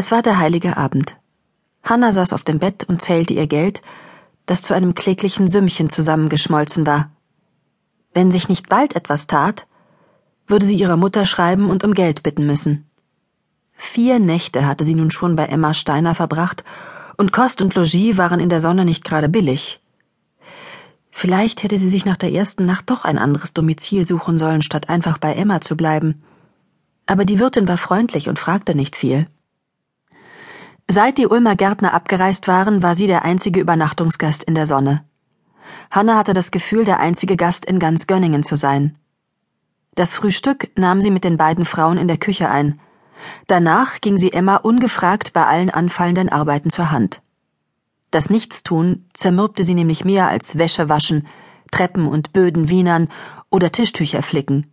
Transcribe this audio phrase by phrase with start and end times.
[0.00, 1.18] Es war der heilige Abend.
[1.82, 3.82] Hanna saß auf dem Bett und zählte ihr Geld,
[4.46, 7.10] das zu einem kläglichen Sümmchen zusammengeschmolzen war.
[8.14, 9.66] Wenn sich nicht bald etwas tat,
[10.46, 12.88] würde sie ihrer Mutter schreiben und um Geld bitten müssen.
[13.74, 16.64] Vier Nächte hatte sie nun schon bei Emma Steiner verbracht,
[17.18, 19.82] und Kost und Logis waren in der Sonne nicht gerade billig.
[21.10, 24.88] Vielleicht hätte sie sich nach der ersten Nacht doch ein anderes Domizil suchen sollen, statt
[24.88, 26.22] einfach bei Emma zu bleiben.
[27.04, 29.26] Aber die Wirtin war freundlich und fragte nicht viel.
[30.92, 35.04] Seit die Ulmer Gärtner abgereist waren, war sie der einzige Übernachtungsgast in der Sonne.
[35.88, 38.98] Hanna hatte das Gefühl, der einzige Gast in ganz Gönningen zu sein.
[39.94, 42.80] Das Frühstück nahm sie mit den beiden Frauen in der Küche ein.
[43.46, 47.22] Danach ging sie Emma ungefragt bei allen anfallenden Arbeiten zur Hand.
[48.10, 51.28] Das Nichtstun zermürbte sie nämlich mehr als Wäsche waschen,
[51.70, 53.08] Treppen und Böden wienern
[53.48, 54.66] oder Tischtücher flicken.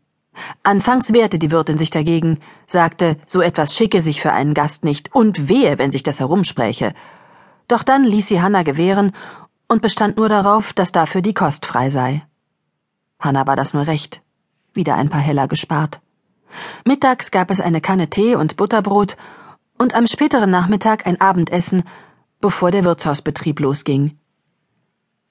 [0.64, 5.14] Anfangs wehrte die Wirtin sich dagegen, sagte, so etwas schicke sich für einen Gast nicht
[5.14, 6.94] und wehe, wenn sich das herumspräche.
[7.68, 9.14] Doch dann ließ sie Hanna gewähren
[9.68, 12.24] und bestand nur darauf, dass dafür die Kost frei sei.
[13.20, 14.22] Hanna war das nur recht.
[14.74, 16.00] Wieder ein paar Heller gespart.
[16.86, 19.18] Mittags gab es eine Kanne Tee und Butterbrot
[19.78, 21.84] und am späteren Nachmittag ein Abendessen,
[22.40, 24.18] bevor der Wirtshausbetrieb losging.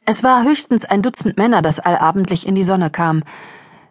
[0.05, 3.25] Es war höchstens ein Dutzend Männer, das allabendlich in die Sonne kam,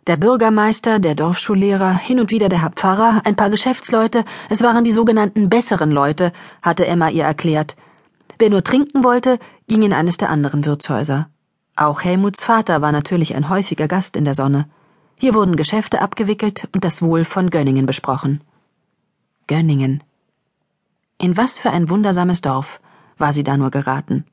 [0.07, 4.83] der Bürgermeister, der Dorfschullehrer, hin und wieder der Herr Pfarrer, ein paar Geschäftsleute, es waren
[4.83, 6.31] die sogenannten besseren Leute,
[6.61, 7.75] hatte Emma ihr erklärt.
[8.37, 11.29] Wer nur trinken wollte, ging in eines der anderen Wirtshäuser.
[11.75, 14.67] Auch Helmuts Vater war natürlich ein häufiger Gast in der Sonne.
[15.19, 18.41] Hier wurden Geschäfte abgewickelt und das Wohl von Gönningen besprochen.
[19.47, 20.03] Gönningen.
[21.17, 22.79] In was für ein wundersames Dorf
[23.17, 24.25] war sie da nur geraten.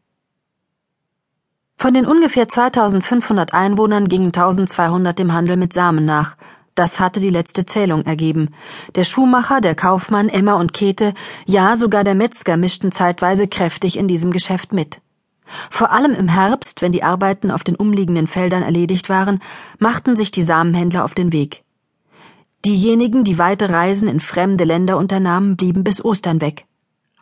[1.83, 6.37] Von den ungefähr 2500 Einwohnern gingen 1200 dem Handel mit Samen nach.
[6.77, 8.51] Das hatte die letzte Zählung ergeben.
[8.95, 11.13] Der Schuhmacher, der Kaufmann, Emma und Käthe,
[11.45, 15.01] ja sogar der Metzger mischten zeitweise kräftig in diesem Geschäft mit.
[15.71, 19.41] Vor allem im Herbst, wenn die Arbeiten auf den umliegenden Feldern erledigt waren,
[19.81, 21.65] machten sich die Samenhändler auf den Weg.
[22.65, 26.65] Diejenigen, die weite Reisen in fremde Länder unternahmen, blieben bis Ostern weg.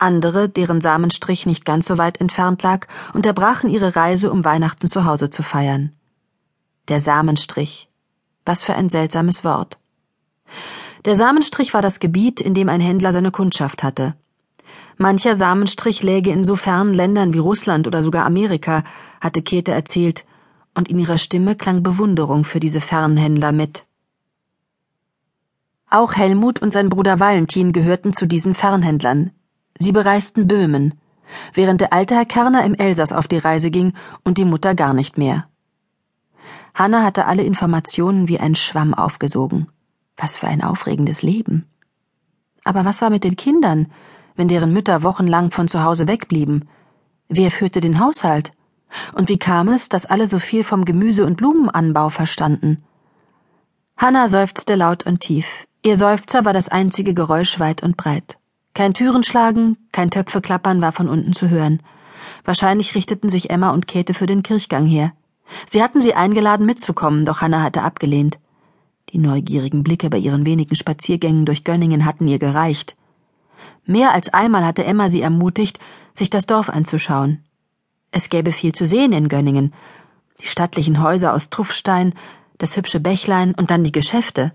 [0.01, 5.05] Andere, deren Samenstrich nicht ganz so weit entfernt lag, unterbrachen ihre Reise, um Weihnachten zu
[5.05, 5.93] Hause zu feiern.
[6.89, 7.89] Der Samenstrich.
[8.47, 9.79] Was für ein seltsames Wort.
[11.05, 14.15] Der Samenstrich war das Gebiet, in dem ein Händler seine Kundschaft hatte.
[14.97, 18.85] Mancher Samenstrich läge in so fernen Ländern wie Russland oder sogar Amerika,
[19.21, 20.25] hatte Käthe erzählt,
[20.75, 23.85] und in ihrer Stimme klang Bewunderung für diese Fernhändler mit.
[25.91, 29.33] Auch Helmut und sein Bruder Valentin gehörten zu diesen Fernhändlern,
[29.83, 30.93] Sie bereisten Böhmen,
[31.55, 34.93] während der alte Herr Kerner im Elsass auf die Reise ging und die Mutter gar
[34.93, 35.47] nicht mehr.
[36.75, 39.69] Hanna hatte alle Informationen wie ein Schwamm aufgesogen.
[40.19, 41.65] Was für ein aufregendes Leben.
[42.63, 43.89] Aber was war mit den Kindern,
[44.37, 46.69] wenn deren Mütter wochenlang von zu Hause wegblieben?
[47.31, 48.53] Wer führte den Haushalt?
[49.15, 52.83] Und wie kam es, dass alle so viel vom Gemüse- und Blumenanbau verstanden?
[53.97, 55.47] Hanna seufzte laut und tief.
[55.83, 58.40] Ihr Seufzer war das einzige Geräusch weit und breit.
[58.75, 61.83] Kein Türenschlagen, kein Töpfeklappern war von unten zu hören.
[62.45, 65.13] Wahrscheinlich richteten sich Emma und Käthe für den Kirchgang her.
[65.67, 68.39] Sie hatten sie eingeladen mitzukommen, doch Hanna hatte abgelehnt.
[69.13, 72.97] Die neugierigen Blicke bei ihren wenigen Spaziergängen durch Gönningen hatten ihr gereicht.
[73.85, 75.81] Mehr als einmal hatte Emma sie ermutigt,
[76.15, 77.43] sich das Dorf anzuschauen.
[78.13, 79.75] Es gäbe viel zu sehen in Gönningen.
[80.41, 82.15] Die stattlichen Häuser aus Truffstein,
[82.59, 84.53] das hübsche Bächlein und dann die Geschäfte.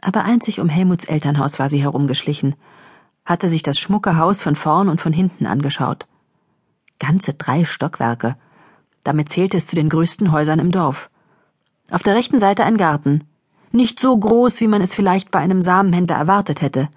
[0.00, 2.54] Aber einzig um Helmuts Elternhaus war sie herumgeschlichen
[3.28, 6.06] hatte sich das schmucke Haus von vorn und von hinten angeschaut.
[6.98, 8.36] Ganze drei Stockwerke.
[9.04, 11.10] Damit zählte es zu den größten Häusern im Dorf.
[11.90, 13.24] Auf der rechten Seite ein Garten.
[13.70, 16.88] Nicht so groß, wie man es vielleicht bei einem Samenhändler erwartet hätte.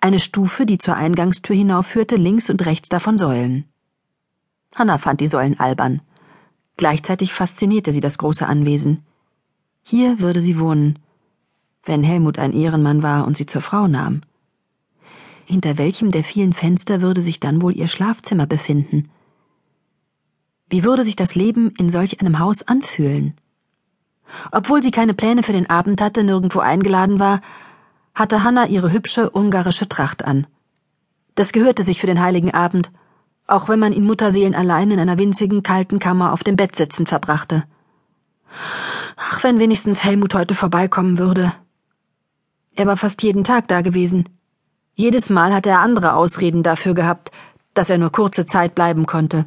[0.00, 3.66] Eine Stufe, die zur Eingangstür hinaufführte, links und rechts davon Säulen.
[4.74, 6.00] Hanna fand die Säulen albern.
[6.78, 9.04] Gleichzeitig faszinierte sie das große Anwesen.
[9.82, 10.98] Hier würde sie wohnen,
[11.84, 14.22] wenn Helmut ein Ehrenmann war und sie zur Frau nahm.
[15.44, 19.10] Hinter welchem der vielen Fenster würde sich dann wohl ihr Schlafzimmer befinden?
[20.68, 23.34] Wie würde sich das Leben in solch einem Haus anfühlen?
[24.50, 27.40] Obwohl sie keine Pläne für den Abend hatte, nirgendwo eingeladen war,
[28.14, 30.46] hatte Hanna ihre hübsche ungarische Tracht an.
[31.34, 32.90] Das gehörte sich für den heiligen Abend,
[33.46, 37.08] auch wenn man ihn Mutterseelen allein in einer winzigen, kalten Kammer auf dem Bett sitzend
[37.08, 37.64] verbrachte.
[39.16, 41.52] Ach, wenn wenigstens Helmut heute vorbeikommen würde.
[42.74, 44.28] Er war fast jeden Tag da gewesen.
[44.94, 47.30] Jedes Mal hatte er andere Ausreden dafür gehabt,
[47.74, 49.46] dass er nur kurze Zeit bleiben konnte.